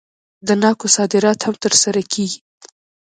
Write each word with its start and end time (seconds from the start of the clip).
د 0.47 0.49
ناکو 0.63 0.87
صادرات 0.95 1.39
هم 1.43 1.55
ترسره 1.63 2.01
کیږي. 2.13 2.39